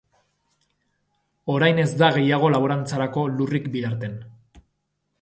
Orain 1.57 1.83
ez 1.85 1.87
da 2.01 2.11
gehiago 2.17 2.51
laborantzarako 2.57 3.29
lurrik 3.37 3.73
Bidarten. 3.79 4.21